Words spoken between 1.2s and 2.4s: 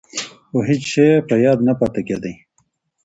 په یاد نه پاتې کېده.